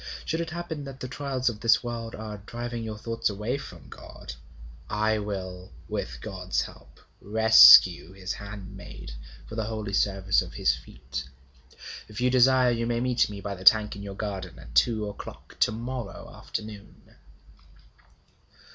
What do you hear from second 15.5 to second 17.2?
to morrow afternoon.'